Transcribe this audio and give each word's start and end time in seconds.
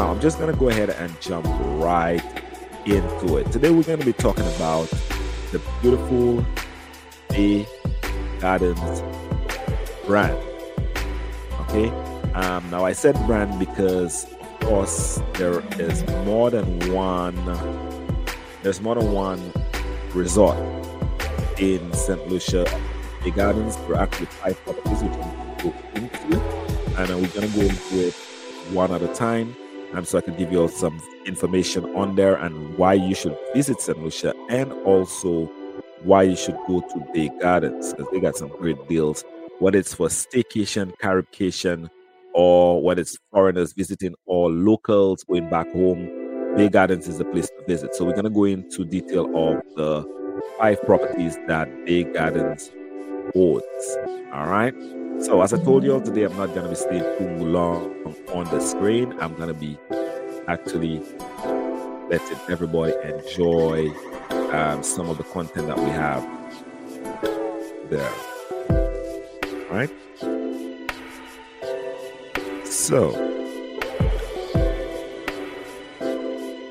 Now, 0.00 0.12
I'm 0.12 0.20
just 0.20 0.38
going 0.38 0.50
to 0.50 0.58
go 0.58 0.70
ahead 0.70 0.88
and 0.88 1.20
jump 1.20 1.44
right 1.78 2.22
into 2.86 3.36
it. 3.36 3.52
Today, 3.52 3.68
we're 3.68 3.82
going 3.82 3.98
to 3.98 4.06
be 4.06 4.14
talking 4.14 4.46
about 4.56 4.88
the 5.52 5.60
beautiful 5.82 6.42
Bay 7.28 7.66
Gardens 8.40 9.02
brand. 10.06 10.42
Okay. 11.60 11.90
Um, 12.32 12.70
now, 12.70 12.82
I 12.82 12.94
said 12.94 13.14
brand 13.26 13.58
because, 13.58 14.24
of 14.32 14.60
course, 14.60 15.20
there 15.34 15.60
is 15.78 16.02
more 16.24 16.50
than 16.50 16.94
one. 16.94 17.36
There's 18.62 18.80
more 18.80 18.94
than 18.94 19.12
one 19.12 19.52
resort 20.14 20.56
in 21.58 21.92
St. 21.92 22.26
Lucia. 22.26 22.64
The 23.22 23.32
Gardens. 23.32 23.76
There 23.76 23.96
are 23.96 24.04
actually 24.04 24.26
five 24.28 24.58
properties 24.64 25.02
which 25.02 25.12
we 25.12 25.70
go 25.70 25.74
into, 25.94 26.40
and 26.96 27.10
uh, 27.10 27.18
we're 27.18 27.28
gonna 27.38 27.48
go 27.48 27.60
into 27.60 28.06
it 28.06 28.14
one 28.72 28.94
at 28.94 29.02
a 29.02 29.08
time. 29.08 29.54
Um, 29.92 30.04
so 30.04 30.18
I 30.18 30.20
can 30.20 30.36
give 30.36 30.52
you 30.52 30.62
all 30.62 30.68
some 30.68 31.00
information 31.26 31.84
on 31.96 32.14
there 32.14 32.36
and 32.36 32.76
why 32.78 32.94
you 32.94 33.14
should 33.14 33.36
visit 33.54 33.80
St. 33.80 33.98
Lucia 34.02 34.32
and 34.48 34.72
also 34.84 35.46
why 36.02 36.22
you 36.22 36.36
should 36.36 36.56
go 36.66 36.80
to 36.80 37.06
Bay 37.12 37.30
Gardens 37.40 37.92
because 37.92 38.06
they 38.12 38.20
got 38.20 38.36
some 38.36 38.48
great 38.48 38.88
deals, 38.88 39.24
whether 39.58 39.78
it's 39.78 39.94
for 39.94 40.08
staycation, 40.08 40.92
Caribbean, 40.98 41.90
or 42.34 42.82
whether 42.82 43.00
it's 43.00 43.18
foreigners 43.32 43.72
visiting 43.72 44.14
or 44.26 44.50
locals 44.50 45.24
going 45.24 45.50
back 45.50 45.70
home. 45.72 46.08
Bay 46.56 46.68
Gardens 46.68 47.06
is 47.08 47.18
the 47.18 47.24
place 47.24 47.48
to 47.48 47.64
visit. 47.66 47.94
So 47.94 48.04
we're 48.04 48.12
going 48.12 48.24
to 48.24 48.30
go 48.30 48.44
into 48.44 48.84
detail 48.84 49.26
of 49.36 49.62
the 49.76 50.04
five 50.58 50.80
properties 50.82 51.36
that 51.46 51.68
Bay 51.84 52.04
Gardens 52.04 52.70
owns. 53.34 53.96
All 54.32 54.46
right. 54.46 54.74
So 55.22 55.42
as 55.42 55.52
I 55.52 55.62
told 55.62 55.84
you 55.84 55.92
all 55.92 56.00
today, 56.00 56.22
I'm 56.22 56.34
not 56.38 56.54
going 56.54 56.62
to 56.62 56.70
be 56.70 56.74
staying 56.74 57.02
too 57.18 57.44
long 57.44 58.16
on 58.32 58.44
the 58.46 58.58
screen. 58.58 59.12
I'm 59.20 59.34
going 59.34 59.48
to 59.48 59.54
be 59.54 59.78
actually 60.48 61.02
letting 62.08 62.38
everybody 62.48 62.94
enjoy 63.04 63.90
um, 64.50 64.82
some 64.82 65.10
of 65.10 65.18
the 65.18 65.24
content 65.24 65.66
that 65.66 65.78
we 65.78 65.90
have 65.90 66.22
there. 67.90 68.10
All 69.68 69.76
right. 69.76 69.90
So, 72.64 73.10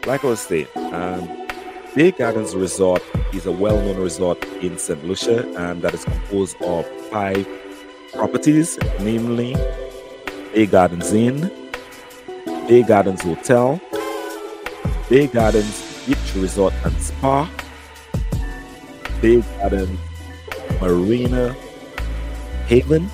like 0.07 0.23
I 0.23 0.27
was 0.27 0.39
saying, 0.39 0.67
um, 0.75 1.47
Bay 1.93 2.09
Gardens 2.09 2.55
Resort 2.55 3.03
is 3.31 3.45
a 3.45 3.51
well 3.51 3.77
known 3.77 3.97
resort 3.97 4.43
in 4.63 4.79
St. 4.79 5.03
Lucia 5.05 5.47
and 5.55 5.83
that 5.83 5.93
is 5.93 6.03
composed 6.03 6.59
of 6.63 6.87
five 7.11 7.47
properties, 8.13 8.77
namely 8.99 9.55
Bay 10.53 10.65
Gardens 10.65 11.13
Inn, 11.13 11.51
Bay 12.67 12.83
Gardens 12.83 13.21
Hotel, 13.21 13.79
Bay 15.09 15.27
Gardens 15.27 16.05
Beach 16.05 16.35
Resort 16.35 16.73
and 16.83 16.95
Spa, 17.01 17.49
Bay 19.21 19.41
Gardens 19.59 19.99
Marina 20.81 21.55
Haven, 22.67 23.09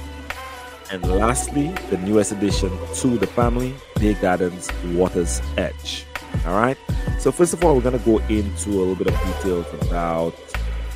and 0.91 1.03
lastly, 1.09 1.73
the 1.89 1.97
newest 1.97 2.31
addition 2.31 2.69
to 2.95 3.17
the 3.17 3.27
family, 3.27 3.73
Bay 3.99 4.13
Gardens 4.13 4.69
Waters 4.93 5.41
Edge. 5.57 6.05
All 6.45 6.55
right. 6.55 6.77
So 7.19 7.31
first 7.31 7.53
of 7.53 7.63
all, 7.63 7.75
we're 7.75 7.81
gonna 7.81 7.97
go 7.99 8.19
into 8.29 8.69
a 8.69 8.77
little 8.77 8.95
bit 8.95 9.07
of 9.07 9.19
details 9.25 9.65
about 9.81 10.35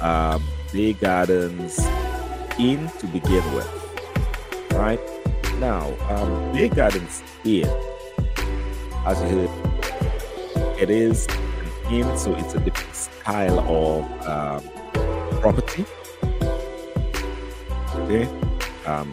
um, 0.01 0.43
Bay 0.71 0.93
Gardens 0.93 1.79
Inn 2.59 2.89
to 2.99 3.07
begin 3.07 3.43
with. 3.53 3.78
Right. 4.79 4.99
Now, 5.59 5.93
um, 6.07 6.53
Bay 6.53 6.69
Gardens 6.69 7.21
here, 7.43 7.67
as 9.05 9.21
you 9.21 9.27
heard, 9.27 10.79
it 10.79 10.89
is 10.89 11.27
an 11.27 11.93
inn, 11.93 12.17
so 12.17 12.33
it's 12.33 12.55
a 12.55 12.61
different 12.61 12.95
style 12.95 13.59
of 13.59 14.05
um, 14.25 14.63
property. 15.41 15.85
Okay. 17.93 18.23
Um, 18.85 19.11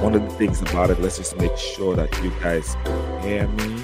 one 0.00 0.14
of 0.14 0.22
the 0.22 0.34
things 0.38 0.62
about 0.62 0.88
it, 0.88 0.98
let's 0.98 1.18
just 1.18 1.36
make 1.36 1.54
sure 1.58 1.94
that 1.94 2.10
you 2.22 2.32
guys 2.40 2.74
hear 3.22 3.46
me. 3.46 3.82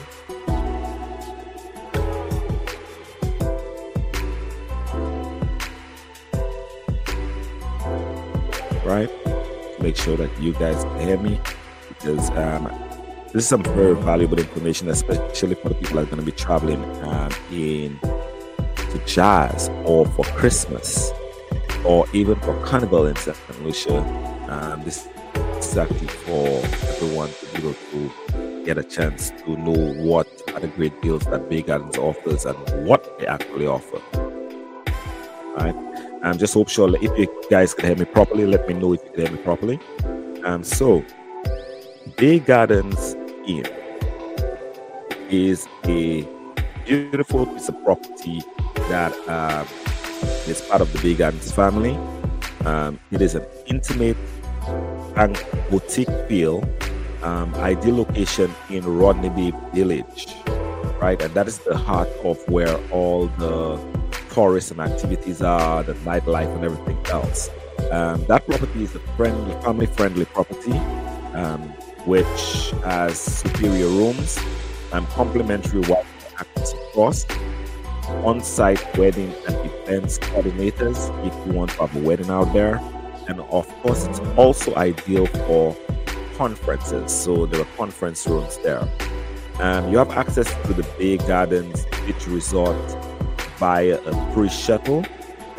Right? 8.87 9.11
Make 9.81 9.97
sure 9.97 10.17
that 10.17 10.31
you 10.41 10.53
guys 10.53 10.83
hear 11.01 11.19
me 11.19 11.41
because 11.89 12.31
um, 12.31 12.71
this 13.33 13.45
is 13.45 13.49
some 13.49 13.63
very 13.63 13.95
valuable 13.95 14.39
information, 14.39 14.89
especially 14.89 15.55
for 15.55 15.69
the 15.69 15.75
people 15.75 15.97
that 15.97 16.03
are 16.03 16.07
going 16.07 16.19
to 16.19 16.23
be 16.25 16.33
traveling 16.33 16.83
um, 17.05 17.31
in 17.53 17.99
to 18.01 19.03
jazz 19.07 19.69
or 19.85 20.07
for 20.07 20.25
Christmas 20.25 21.11
or 21.85 22.07
even 22.13 22.37
for 22.41 22.59
Carnival 22.65 23.07
in 23.07 23.17
St. 23.17 23.37
Lucia. 23.63 23.99
Um, 24.49 24.83
this 24.85 25.07
exactly 25.57 26.07
for 26.07 26.47
everyone 26.89 27.29
to 27.29 27.47
be 27.53 27.59
able 27.59 27.75
to 27.75 28.63
get 28.65 28.79
a 28.79 28.83
chance 28.83 29.31
to 29.31 29.57
know 29.57 29.93
what 29.95 30.27
are 30.55 30.61
the 30.61 30.69
great 30.69 31.01
deals 31.03 31.25
that 31.27 31.49
Bay 31.49 31.63
Gardens 31.63 31.99
offers 31.99 32.45
and 32.45 32.57
what 32.87 33.19
they 33.19 33.27
actually 33.27 33.67
offer. 33.67 34.01
Right? 35.57 35.88
I'm 36.23 36.33
um, 36.33 36.39
just 36.39 36.53
hope 36.55 36.69
sure 36.69 36.93
if 36.97 37.17
you 37.17 37.29
guys 37.49 37.75
can 37.75 37.87
hear 37.87 37.97
me 37.97 38.05
properly, 38.05 38.45
let 38.45 38.67
me 38.67 38.75
know 38.75 38.93
if 38.93 39.01
you 39.05 39.11
can 39.13 39.21
hear 39.27 39.31
me 39.37 39.39
properly. 39.39 39.79
Um, 40.45 40.65
so 40.65 41.05
Bay 42.17 42.41
Gardens 42.41 43.15
Inn 43.47 43.65
is 45.31 45.69
a 45.85 46.27
beautiful 46.85 47.47
piece 47.47 47.69
of 47.69 47.81
property 47.85 48.43
that 48.89 49.13
um, 49.29 49.67
is 50.49 50.61
part 50.63 50.81
of 50.81 50.93
the 50.93 50.99
Bay 50.99 51.15
Gardens 51.15 51.53
family. 51.53 51.97
Um, 52.65 52.99
it 53.13 53.23
is 53.23 53.37
an 53.37 53.47
intimate 53.67 54.17
and 55.15 55.41
boutique 55.71 56.11
feel, 56.29 56.69
um, 57.23 57.55
ideal 57.57 57.97
location 57.97 58.53
in 58.71 58.85
Rodney 58.85 59.29
Bay 59.29 59.53
Village, 59.73 60.27
right? 61.01 61.21
And 61.23 61.33
that 61.35 61.47
is 61.47 61.59
the 61.61 61.77
heart 61.77 62.09
of 62.25 62.39
where 62.49 62.77
all 62.91 63.29
the 63.39 63.79
tourists 64.39 64.71
and 64.71 64.81
activities 64.81 65.43
are, 65.43 65.83
the 65.83 65.95
nightlife 65.95 66.55
and 66.55 66.65
everything 66.65 66.97
else. 67.07 67.51
Um, 67.91 68.25
that 68.27 68.47
property 68.47 68.85
is 68.85 68.95
a 68.95 69.01
friendly, 69.17 69.53
family-friendly 69.63 70.27
property, 70.27 70.79
um, 71.35 71.63
which 72.07 72.73
has 72.85 73.19
superior 73.19 73.89
rooms 73.89 74.39
and 74.93 75.05
complimentary 75.09 75.81
Wi-Fi 75.81 76.41
access 76.41 76.73
across 76.73 77.27
on-site 78.25 78.97
wedding 78.97 79.35
and 79.49 79.57
events 79.73 80.21
coordinators 80.21 80.99
if 81.27 81.35
you 81.45 81.53
want 81.53 81.73
to 81.73 81.79
have 81.79 81.97
a 81.97 81.99
wedding 81.99 82.31
out 82.31 82.51
there 82.53 82.81
and 83.27 83.41
of 83.41 83.69
course 83.83 84.07
it's 84.07 84.21
also 84.39 84.75
ideal 84.77 85.27
for 85.27 85.77
conferences 86.37 87.13
so 87.13 87.45
there 87.45 87.61
are 87.61 87.69
conference 87.77 88.27
rooms 88.27 88.57
there 88.59 88.89
um, 89.59 89.91
you 89.91 89.99
have 89.99 90.11
access 90.13 90.49
to 90.67 90.73
the 90.73 90.85
bay 90.97 91.19
gardens 91.19 91.85
beach 92.07 92.27
resort 92.29 92.77
via 93.59 94.01
a 94.01 94.33
free 94.33 94.49
shuttle. 94.49 95.05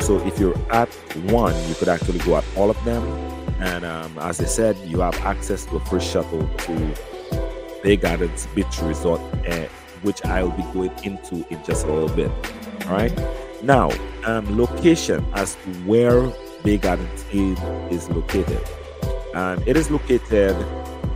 So 0.00 0.18
if 0.26 0.38
you're 0.38 0.58
at 0.72 0.88
one 1.30 1.54
you 1.68 1.74
could 1.74 1.88
actually 1.88 2.18
go 2.20 2.36
at 2.36 2.44
all 2.56 2.70
of 2.70 2.84
them. 2.84 3.02
And 3.60 3.84
um, 3.84 4.18
as 4.20 4.40
i 4.40 4.44
said 4.44 4.76
you 4.86 5.00
have 5.00 5.14
access 5.20 5.66
to 5.66 5.76
a 5.76 5.80
free 5.80 6.00
shuttle 6.00 6.48
to 6.48 6.94
bay 7.82 7.96
gardens 7.96 8.46
beach 8.54 8.80
resort 8.82 9.20
uh, 9.46 9.66
which 10.00 10.24
i'll 10.24 10.50
be 10.50 10.62
going 10.72 10.92
into 11.04 11.46
in 11.52 11.62
just 11.64 11.86
a 11.86 11.92
little 11.92 12.14
bit. 12.16 12.30
All 12.86 12.92
right 12.92 13.12
now 13.62 13.90
um, 14.24 14.58
location 14.58 15.24
as 15.34 15.56
to 15.56 15.70
where 15.84 16.32
Bay 16.62 16.76
Gardens 16.76 17.24
Inn 17.32 17.56
is 17.90 18.08
located. 18.10 18.62
And 19.34 19.66
it 19.66 19.76
is 19.76 19.90
located 19.90 20.56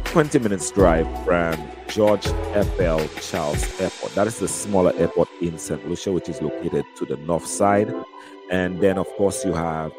20 0.05 0.39
minutes 0.39 0.71
drive 0.71 1.07
from 1.25 1.55
George 1.89 2.27
F.L. 2.55 3.07
Charles 3.21 3.81
Airport. 3.81 4.15
That 4.15 4.27
is 4.27 4.39
the 4.39 4.49
smaller 4.49 4.93
airport 4.97 5.29
in 5.41 5.59
St. 5.59 5.89
Lucia, 5.89 6.13
which 6.13 6.29
is 6.29 6.41
located 6.43 6.85
to 6.97 7.05
the 7.05 7.17
north 7.19 7.47
side. 7.47 7.93
And 8.51 8.81
then, 8.81 8.99
of 8.99 9.07
course, 9.17 9.45
you 9.45 9.53
have 9.53 9.93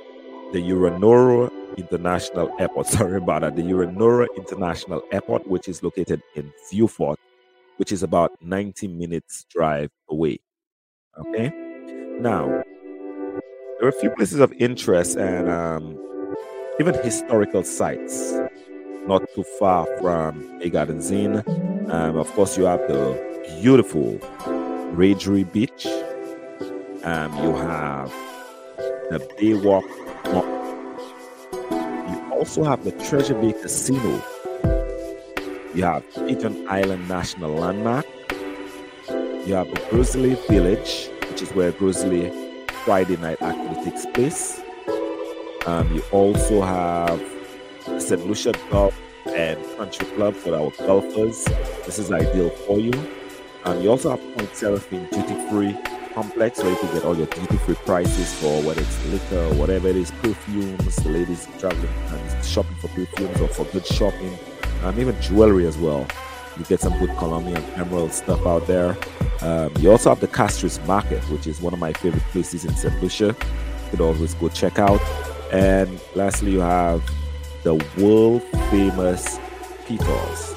the 0.51 0.61
Hewanorra 0.61 1.51
International 1.77 2.53
Airport. 2.59 2.87
Sorry 2.97 3.17
about 3.17 3.41
that. 3.41 3.55
The 3.55 3.63
Hewanorra 3.63 4.27
International 4.37 5.01
Airport, 5.11 5.47
which 5.47 5.67
is 5.67 5.83
located 5.83 6.21
in 6.35 6.51
Vieux 6.69 6.87
Fort, 6.87 7.19
which 7.77 7.91
is 7.91 8.03
about 8.03 8.31
90 8.41 8.87
minutes 8.87 9.45
drive 9.49 9.91
away. 10.09 10.39
Okay. 11.17 11.49
Now, 12.19 12.63
there 13.79 13.85
are 13.85 13.89
a 13.89 13.99
few 13.99 14.09
places 14.11 14.39
of 14.39 14.53
interest 14.53 15.17
and 15.17 15.49
um, 15.49 15.97
even 16.79 16.93
historical 17.03 17.63
sites 17.63 18.33
not 19.07 19.21
too 19.35 19.43
far 19.59 19.85
from 19.99 20.59
Inn. 20.61 21.43
Um, 21.91 22.17
of 22.17 22.31
course, 22.31 22.57
you 22.57 22.65
have 22.65 22.79
the 22.87 23.13
beautiful 23.61 24.17
Reduit 24.95 25.51
Beach. 25.51 25.85
Um, 27.03 27.31
you 27.43 27.55
have 27.55 28.09
the 29.11 29.19
Baywalk. 29.37 29.83
You 32.09 32.33
also 32.33 32.63
have 32.63 32.83
the 32.83 32.91
Treasure 33.07 33.35
Bay 33.35 33.53
Casino, 33.53 34.23
You 35.75 35.83
have 35.83 36.03
Pigeon 36.27 36.65
Island 36.67 37.07
National 37.07 37.51
Landmark. 37.51 38.07
You 39.45 39.53
have 39.53 39.69
the 39.69 39.87
Gros 39.91 40.15
Islet 40.15 40.47
Village, 40.47 41.09
which 41.29 41.43
is 41.43 41.51
where 41.51 41.71
Gros 41.73 42.03
Islet 42.03 42.33
Friday 42.85 43.17
night 43.17 43.39
actually 43.41 43.83
takes 43.83 44.07
place. 44.07 44.61
Um, 45.67 45.93
you 45.93 46.01
also 46.11 46.61
have 46.61 47.21
St. 47.99 48.25
Lucia 48.25 48.53
Golf 48.69 48.99
and 49.27 49.63
Country 49.77 50.05
Club 50.07 50.33
for 50.33 50.55
our 50.55 50.71
golfers. 50.87 51.45
This 51.85 51.99
is 51.99 52.11
ideal 52.11 52.49
for 52.49 52.79
you. 52.79 52.91
And 53.65 53.83
you 53.83 53.89
also 53.89 54.11
have 54.11 54.19
Pointe 54.35 54.55
Seraphine 54.55 55.07
Duty 55.11 55.35
Free 55.49 55.77
Complex 56.13 56.59
where 56.61 56.71
you 56.71 56.77
can 56.77 56.93
get 56.93 57.03
all 57.03 57.15
your 57.15 57.27
duty 57.27 57.57
free 57.57 57.75
prices 57.75 58.33
for 58.35 58.61
whether 58.63 58.81
it's 58.81 59.05
liquor 59.07 59.53
whatever 59.55 59.89
it 59.89 59.97
is, 59.97 60.11
perfumes, 60.11 61.05
ladies 61.05 61.47
traveling 61.59 61.89
and 62.07 62.45
shopping 62.45 62.75
for 62.75 62.87
perfumes 62.89 63.41
or 63.41 63.47
for 63.49 63.65
good 63.65 63.85
shopping, 63.85 64.37
and 64.83 64.97
even 64.97 65.19
jewelry 65.21 65.67
as 65.67 65.77
well. 65.77 66.07
You 66.57 66.63
get 66.65 66.79
some 66.79 66.97
good 66.99 67.09
Colombian 67.17 67.63
emerald 67.75 68.13
stuff 68.13 68.45
out 68.45 68.65
there. 68.65 68.97
Um, 69.41 69.73
you 69.79 69.91
also 69.91 70.09
have 70.09 70.21
the 70.21 70.27
Castries 70.27 70.79
Market, 70.87 71.21
which 71.29 71.47
is 71.47 71.59
one 71.59 71.73
of 71.73 71.79
my 71.79 71.91
favorite 71.91 72.23
places 72.31 72.63
in 72.63 72.73
St. 72.75 73.01
Lucia. 73.03 73.27
You 73.27 73.89
could 73.89 74.01
always 74.01 74.33
go 74.35 74.47
check 74.47 74.79
out. 74.79 75.01
And 75.51 75.99
lastly, 76.15 76.51
you 76.51 76.61
have 76.61 77.03
the 77.65 77.73
world 77.97 78.43
famous 78.69 79.39
Pitons, 79.87 80.53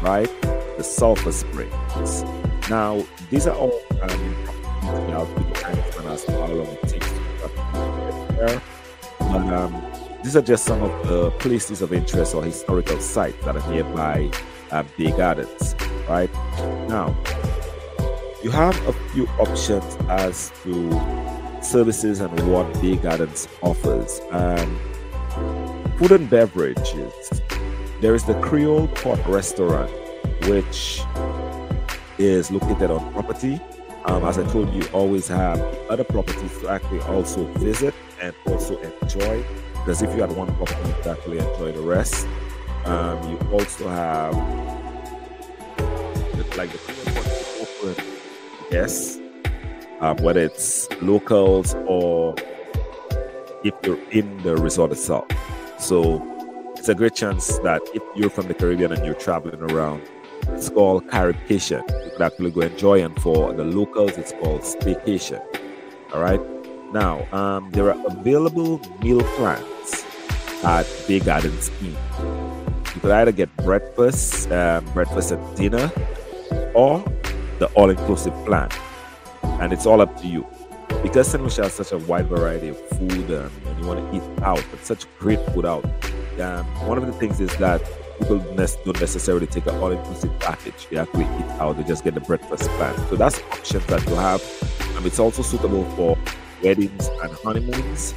right? 0.00 0.30
The 0.76 0.84
Sulphur 0.84 1.32
Springs. 1.32 2.22
Now, 2.70 3.04
these 3.30 3.48
are 3.48 3.56
all 3.56 3.82
um, 4.00 4.46
out 5.10 5.28
with 5.34 5.48
the 5.48 5.54
time 5.54 5.76
and 5.98 6.06
as 6.06 6.24
to 6.24 6.30
how 6.30 6.46
long 6.46 6.68
it 6.68 6.82
takes 6.82 7.10
to 7.10 8.34
there. 8.36 8.62
But 9.18 9.52
um, 9.52 9.84
these 10.22 10.36
are 10.36 10.42
just 10.42 10.64
some 10.64 10.80
of 10.82 11.08
the 11.08 11.32
places 11.32 11.82
of 11.82 11.92
interest 11.92 12.32
or 12.32 12.44
historical 12.44 13.00
sites 13.00 13.44
that 13.44 13.56
are 13.56 13.72
nearby 13.72 14.30
uh, 14.70 14.84
Bay 14.96 15.10
Gardens, 15.10 15.74
right? 16.08 16.32
Now, 16.88 17.16
you 18.44 18.52
have 18.52 18.76
a 18.86 18.92
few 19.10 19.26
options 19.40 19.96
as 20.08 20.52
to 20.62 21.60
services 21.60 22.20
and 22.20 22.52
what 22.52 22.72
Bay 22.80 22.94
Gardens 22.94 23.48
offers. 23.62 24.20
Um, 24.30 24.91
food 25.98 26.12
and 26.12 26.28
beverages. 26.28 27.42
There 28.00 28.14
is 28.14 28.24
the 28.24 28.34
Creole 28.40 28.88
Court 28.88 29.20
Restaurant, 29.26 29.90
which 30.46 31.02
is 32.18 32.50
located 32.50 32.90
on 32.90 33.12
property. 33.12 33.60
Um, 34.04 34.24
as 34.24 34.38
I 34.38 34.44
told 34.50 34.72
you, 34.74 34.82
always 34.92 35.28
have 35.28 35.60
other 35.88 36.04
properties 36.04 36.58
to 36.60 36.68
actually 36.68 37.00
also 37.02 37.44
visit 37.54 37.94
and 38.20 38.34
also 38.46 38.78
enjoy. 38.80 39.44
Because 39.74 40.02
if 40.02 40.14
you 40.14 40.20
had 40.20 40.32
one 40.32 40.52
property, 40.56 40.88
you 40.88 40.94
can 41.02 41.16
actually 41.16 41.38
enjoy 41.38 41.72
the 41.72 41.80
rest. 41.80 42.26
Um, 42.84 43.30
you 43.30 43.38
also 43.52 43.88
have 43.88 44.34
like 46.56 46.70
the 46.70 46.78
corporate 47.58 48.04
guests, 48.70 49.18
um, 50.00 50.16
whether 50.18 50.40
it's 50.40 50.88
locals 51.00 51.74
or 51.86 52.34
if 53.64 53.74
you're 53.84 53.98
in 54.10 54.36
the 54.42 54.56
resort 54.56 54.92
itself. 54.92 55.26
So 55.82 56.22
it's 56.76 56.88
a 56.88 56.94
great 56.94 57.16
chance 57.16 57.58
that 57.58 57.82
if 57.92 58.02
you're 58.14 58.30
from 58.30 58.46
the 58.46 58.54
Caribbean 58.54 58.92
and 58.92 59.04
you're 59.04 59.16
traveling 59.16 59.60
around, 59.60 60.00
it's 60.50 60.70
called 60.70 61.10
Caribcation. 61.10 61.82
You 62.04 62.10
could 62.12 62.22
actually 62.22 62.52
go 62.52 62.60
enjoy, 62.60 63.02
and 63.02 63.20
for 63.20 63.52
the 63.52 63.64
locals, 63.64 64.16
it's 64.16 64.30
called 64.30 64.60
staycation. 64.60 65.42
All 66.14 66.20
right. 66.20 66.40
Now, 66.92 67.26
um, 67.32 67.68
there 67.72 67.92
are 67.92 68.06
available 68.06 68.80
meal 69.02 69.22
plans 69.36 70.04
at 70.62 70.86
Bay 71.08 71.18
Gardens 71.18 71.72
Inn. 71.80 71.96
You 72.94 73.00
could 73.00 73.10
either 73.10 73.32
get 73.32 73.54
breakfast, 73.56 74.52
um, 74.52 74.84
breakfast 74.94 75.32
and 75.32 75.56
dinner, 75.56 75.90
or 76.74 77.02
the 77.58 77.66
all-inclusive 77.74 78.34
plan, 78.46 78.68
and 79.42 79.72
it's 79.72 79.86
all 79.86 80.00
up 80.00 80.16
to 80.20 80.28
you 80.28 80.46
because 81.02 81.28
St. 81.28 81.42
Lucia 81.42 81.64
has 81.64 81.74
such 81.74 81.92
a 81.92 81.98
wide 81.98 82.28
variety 82.28 82.68
of 82.68 82.78
food 82.90 83.30
um, 83.30 83.50
and 83.66 83.80
you 83.80 83.86
want 83.86 84.00
to 84.00 84.16
eat 84.16 84.42
out, 84.42 84.64
but 84.70 84.84
such 84.84 85.06
great 85.18 85.40
food 85.52 85.66
out. 85.66 85.84
Um, 86.40 86.64
one 86.86 86.96
of 86.96 87.06
the 87.06 87.12
things 87.12 87.40
is 87.40 87.54
that 87.56 87.82
people 88.18 88.38
don't 88.38 89.00
necessarily 89.00 89.46
take 89.46 89.66
an 89.66 89.74
all-inclusive 89.76 90.38
package. 90.38 90.86
They 90.88 90.96
actually 90.96 91.24
eat 91.24 91.50
out. 91.60 91.76
They 91.76 91.82
just 91.82 92.04
get 92.04 92.14
the 92.14 92.20
breakfast 92.20 92.70
plan. 92.70 92.96
So 93.08 93.16
that's 93.16 93.40
options 93.40 93.84
that 93.86 94.06
you 94.08 94.14
have. 94.14 94.42
And 94.96 95.04
it's 95.04 95.18
also 95.18 95.42
suitable 95.42 95.84
for 95.96 96.16
weddings 96.62 97.08
and 97.08 97.32
honeymoons, 97.32 98.14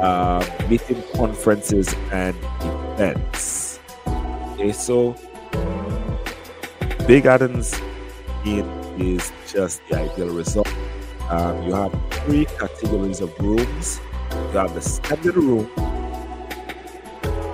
uh, 0.00 0.44
meeting 0.68 1.02
conferences 1.14 1.94
and 2.10 2.36
events. 2.62 3.80
Okay, 4.06 4.72
so 4.72 5.14
Bay 7.06 7.20
Gardens 7.20 7.78
Inn 8.46 8.66
is 8.98 9.30
just 9.46 9.86
the 9.88 9.96
ideal 9.98 10.28
resort. 10.28 10.73
Um, 11.30 11.62
you 11.62 11.74
have 11.74 11.92
three 12.10 12.44
categories 12.44 13.20
of 13.20 13.36
rooms. 13.40 14.00
You 14.30 14.58
have 14.58 14.74
the 14.74 14.80
standard 14.80 15.36
room, 15.36 15.70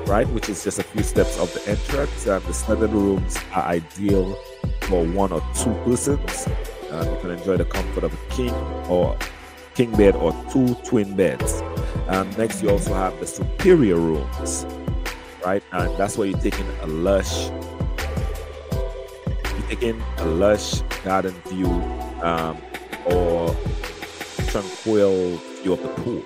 right, 0.06 0.28
which 0.30 0.48
is 0.48 0.64
just 0.64 0.78
a 0.78 0.82
few 0.82 1.02
steps 1.02 1.38
of 1.38 1.52
the 1.54 1.70
entrance. 1.70 2.26
Um, 2.26 2.42
the 2.46 2.52
standard 2.52 2.90
rooms 2.90 3.38
are 3.52 3.62
ideal 3.62 4.34
for 4.82 5.04
one 5.04 5.32
or 5.32 5.42
two 5.54 5.72
persons. 5.84 6.48
Um, 6.90 7.08
you 7.08 7.20
can 7.20 7.30
enjoy 7.30 7.56
the 7.58 7.64
comfort 7.64 8.02
of 8.02 8.12
a 8.12 8.34
king 8.34 8.52
or 8.88 9.16
king 9.74 9.92
bed 9.92 10.16
or 10.16 10.32
two 10.52 10.74
twin 10.84 11.14
beds. 11.14 11.62
Um, 12.08 12.28
next, 12.36 12.62
you 12.62 12.70
also 12.70 12.92
have 12.94 13.18
the 13.20 13.26
superior 13.26 13.96
rooms, 13.96 14.66
right, 15.46 15.62
and 15.72 15.96
that's 15.96 16.18
where 16.18 16.26
you're 16.26 16.38
taking 16.40 16.66
a 16.82 16.86
lush, 16.86 17.50
you're 18.72 19.68
taking 19.68 20.02
a 20.18 20.24
lush 20.24 20.80
garden 21.04 21.34
view 21.46 21.70
um, 22.22 22.60
or 23.12 23.56
tranquil 24.48 25.36
view 25.62 25.72
of 25.72 25.82
the 25.82 25.88
pool, 26.02 26.22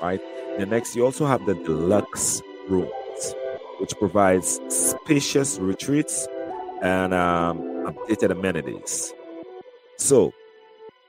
right? 0.00 0.20
And 0.58 0.70
next, 0.70 0.96
you 0.96 1.04
also 1.04 1.26
have 1.26 1.44
the 1.46 1.54
deluxe 1.54 2.42
rooms, 2.68 3.34
which 3.78 3.92
provides 3.98 4.60
spacious 4.68 5.58
retreats 5.58 6.26
and 6.82 7.12
um, 7.12 7.58
updated 7.86 8.30
amenities. 8.30 9.12
So 9.98 10.32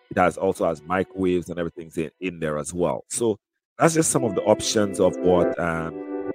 it 0.10 0.18
has 0.18 0.38
also 0.38 0.68
has 0.68 0.82
microwaves 0.82 1.50
and 1.50 1.60
everything's 1.60 1.98
in, 1.98 2.12
in 2.20 2.40
there 2.40 2.58
as 2.58 2.74
well. 2.74 3.06
So 3.10 3.38
that's 3.78 3.94
just 3.94 4.12
some 4.12 4.24
of 4.24 4.36
the 4.36 4.42
options 4.44 5.00
of 5.00 5.16
what 5.18 5.58
um, 5.60 6.32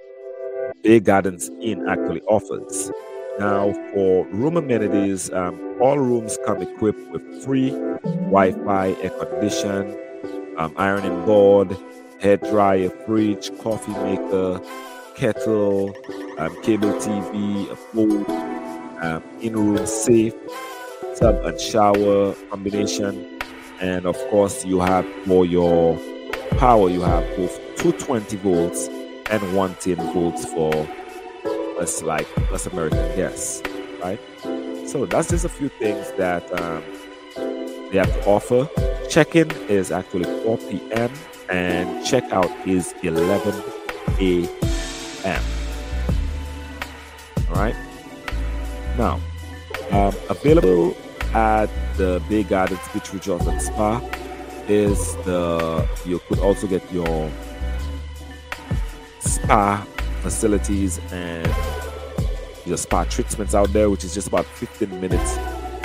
Bay 0.83 0.99
Gardens 0.99 1.49
Inn 1.61 1.87
actually 1.87 2.21
offers. 2.23 2.91
Now, 3.39 3.73
for 3.91 4.25
room 4.27 4.57
amenities, 4.57 5.31
um, 5.31 5.59
all 5.81 5.97
rooms 5.97 6.37
come 6.45 6.61
equipped 6.61 7.11
with 7.11 7.43
free 7.43 7.71
Wi-Fi, 8.03 8.95
air 9.01 9.09
condition, 9.09 9.97
um, 10.57 10.73
ironing 10.77 11.25
board, 11.25 11.75
hair 12.21 12.37
dryer, 12.37 12.89
fridge, 13.05 13.49
coffee 13.59 13.91
maker, 14.03 14.61
kettle, 15.15 15.95
um, 16.37 16.61
cable 16.61 16.93
TV, 16.93 17.69
a 17.71 17.75
phone, 17.75 18.25
um, 19.01 19.23
in-room 19.41 19.85
safe, 19.87 20.35
tub 21.15 21.35
and 21.43 21.59
shower 21.59 22.33
combination, 22.51 23.39
and 23.81 24.05
of 24.05 24.17
course 24.29 24.63
you 24.63 24.79
have 24.79 25.05
for 25.25 25.45
your 25.45 25.97
power 26.57 26.87
you 26.89 27.01
have 27.01 27.23
both 27.35 27.57
220 27.77 28.37
volts 28.37 28.87
and 29.31 29.41
110 29.55 29.95
volts 30.13 30.45
for 30.45 30.87
us 31.77 32.01
like 32.03 32.27
us 32.51 32.67
American 32.67 33.15
guests, 33.15 33.61
right? 34.01 34.19
So 34.87 35.05
that's 35.05 35.29
just 35.29 35.45
a 35.45 35.49
few 35.49 35.69
things 35.69 36.11
that 36.17 36.43
um, 36.61 36.83
they 37.91 37.97
have 37.97 38.13
to 38.13 38.25
offer. 38.25 38.69
Check-in 39.09 39.51
is 39.67 39.91
actually 39.91 40.25
4 40.43 40.57
p.m. 40.57 41.11
and 41.49 42.05
checkout 42.05 42.51
is 42.67 42.93
11 43.03 43.53
a.m. 44.19 45.43
All 47.49 47.55
right. 47.55 47.75
Now, 48.97 49.19
um, 49.91 50.13
available 50.29 50.95
at 51.33 51.69
the 51.97 52.21
Bay 52.29 52.43
Gardens 52.43 52.79
Beach 52.93 53.11
Resort 53.13 53.43
and 53.43 53.61
Spa 53.61 54.01
is 54.67 55.15
the 55.25 55.87
you 56.05 56.19
could 56.27 56.39
also 56.39 56.67
get 56.67 56.81
your 56.91 57.29
spa 59.19 59.85
facilities 60.23 60.99
and 61.11 61.45
your 62.65 62.77
spa 62.77 63.03
treatments 63.03 63.53
out 63.53 63.71
there, 63.73 63.89
which 63.89 64.03
is 64.03 64.13
just 64.13 64.27
about 64.27 64.45
15 64.45 64.99
minutes 64.99 65.37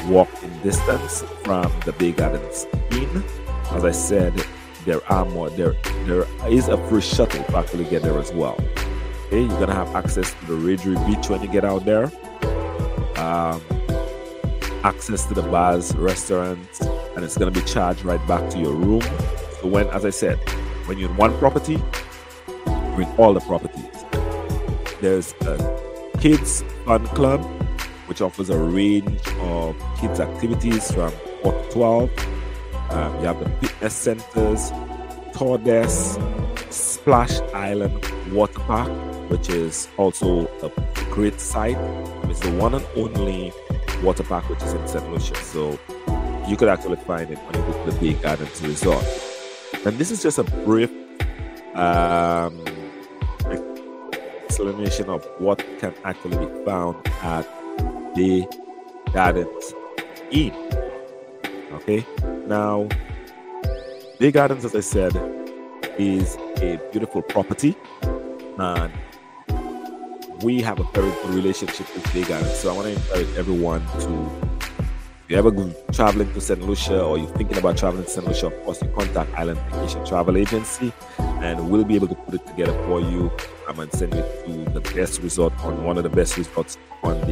walk 0.07 0.29
in 0.43 0.63
distance 0.63 1.23
from 1.43 1.71
the 1.85 1.93
Bay 1.93 2.13
Gardens 2.13 2.67
Inn. 2.93 3.25
As 3.73 3.85
I 3.85 3.91
said, 3.91 4.35
there 4.85 5.05
are 5.13 5.25
more. 5.27 5.51
There 5.51 5.75
there 6.07 6.25
is 6.49 6.69
a 6.69 6.79
free 6.89 7.03
shuttle 7.03 7.45
to 7.45 7.57
actually 7.59 7.85
get 7.85 8.03
there 8.03 8.19
as 8.19 8.33
well. 8.33 8.57
Okay, 9.27 9.41
you're 9.41 9.61
gonna 9.61 9.75
have 9.75 9.95
access 9.95 10.33
to 10.33 10.47
the 10.47 10.55
Reduit 10.55 11.05
Beach 11.07 11.29
when 11.29 11.43
you 11.43 11.49
get 11.49 11.65
out 11.65 11.85
there. 11.85 12.11
Um, 13.19 13.61
access 14.85 15.27
to 15.27 15.35
the 15.35 15.43
bars, 15.43 15.95
restaurants, 15.97 16.81
and 16.81 17.25
it's 17.25 17.37
gonna 17.37 17.51
be 17.51 17.61
charged 17.63 18.05
right 18.05 18.25
back 18.27 18.49
to 18.51 18.59
your 18.59 18.73
room. 18.73 19.03
So 19.61 19.67
when, 19.67 19.89
as 19.89 20.05
I 20.05 20.11
said, 20.11 20.39
when 20.87 20.99
you're 20.99 21.11
in 21.11 21.17
one 21.17 21.37
property, 21.39 21.83
bring 22.95 23.09
all 23.19 23.35
the 23.35 23.41
properties. 23.41 23.98
There's 25.01 25.33
a 25.43 26.13
kids 26.21 26.65
fun 26.85 27.07
club 27.09 27.45
which 28.07 28.21
offers 28.21 28.51
a 28.51 28.59
range 28.59 29.21
of 29.41 29.77
kids' 30.01 30.19
activities 30.21 30.91
from 30.91 31.13
4 31.43 31.53
to 31.53 31.71
12. 31.71 32.11
Um, 32.91 33.21
you 33.21 33.27
have 33.27 33.39
the 33.39 33.51
fitness 33.61 33.95
centers, 33.95 34.71
Tordes, 35.33 36.19
Splash 36.73 37.39
Island 37.55 38.05
Water 38.33 38.61
Park, 38.61 38.91
which 39.31 39.51
is 39.51 39.89
also 39.97 40.47
a 40.63 40.71
great 41.11 41.41
site. 41.41 41.77
It's 42.25 42.41
the 42.41 42.53
one 42.53 42.75
and 42.75 42.87
only 42.97 43.53
water 44.03 44.23
park 44.23 44.49
which 44.49 44.63
is 44.63 44.73
in 44.73 44.89
St. 44.89 45.11
Lucia. 45.11 45.35
So 45.37 45.79
you 46.47 46.57
could 46.57 46.69
actually 46.69 46.97
find 46.97 47.31
it 47.31 47.39
when 47.39 47.55
you 47.55 47.73
go 47.73 47.85
to 47.85 47.91
the 47.91 47.99
Bay 48.01 48.15
Gardens 48.21 48.63
Resort. 48.63 49.05
And 49.85 49.99
this 49.99 50.11
is 50.11 50.23
just 50.23 50.39
a 50.39 50.45
brief 50.45 50.91
um, 51.75 52.65
explanation 54.59 55.09
of 55.09 55.25
what 55.39 55.65
can 55.79 55.95
actually 56.05 56.37
be 56.45 56.65
found 56.65 56.97
at 57.23 57.47
the 58.17 58.45
Gardens 59.13 59.73
Inn. 60.33 60.53
Okay, 61.75 62.05
now 62.47 62.89
the 64.19 64.33
Gardens, 64.33 64.65
as 64.65 64.75
I 64.75 64.81
said, 64.81 65.15
is 65.97 66.37
a 66.61 66.81
beautiful 66.91 67.23
property, 67.23 67.77
and 68.59 68.93
we 70.43 70.61
have 70.63 70.81
a 70.81 70.85
very 70.93 71.11
good 71.11 71.35
relationship 71.35 71.87
with 71.95 72.13
the 72.13 72.25
Gardens. 72.25 72.59
So 72.59 72.71
I 72.71 72.73
want 72.73 72.87
to 72.89 72.93
encourage 72.95 73.37
everyone 73.37 73.87
to 74.01 74.49
if 75.25 75.33
you 75.33 75.37
ever 75.37 75.51
go 75.51 75.71
traveling 75.93 76.33
to 76.33 76.41
St. 76.41 76.63
Lucia 76.63 77.05
or 77.05 77.19
you're 77.19 77.29
thinking 77.37 77.59
about 77.59 77.77
traveling 77.77 78.05
to 78.05 78.11
St. 78.11 78.27
Lucia, 78.27 78.47
of 78.47 78.65
course, 78.65 78.81
you 78.81 78.89
contact 78.89 79.31
Island 79.35 79.61
Vacation 79.71 80.05
Travel 80.07 80.39
Agency 80.39 80.91
and 81.41 81.71
we'll 81.71 81.85
be 81.85 81.95
able 81.95 82.09
to 82.09 82.15
put 82.15 82.35
it 82.35 82.47
together 82.47 82.73
for 82.87 83.01
you. 83.01 83.31
And 83.69 83.93
send 83.93 84.15
it 84.15 84.47
to 84.47 84.65
the 84.73 84.81
best 84.81 85.23
resort 85.23 85.53
on 85.63 85.85
one 85.85 85.99
of 85.99 86.03
the 86.03 86.09
best 86.09 86.37
resorts 86.37 86.79
on 87.05 87.21
the 87.21 87.27